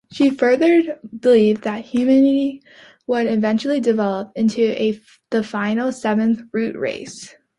She 0.11 0.31
further 0.31 0.99
believed 1.19 1.61
that 1.63 1.85
humanity 1.85 2.63
would 3.05 3.27
eventually 3.27 3.79
develop 3.79 4.31
into 4.35 4.95
the 5.29 5.43
final, 5.43 5.91
seventh 5.91 6.41
Root 6.53 6.75
Race. 6.75 7.35